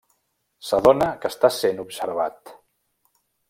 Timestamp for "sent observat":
1.59-2.59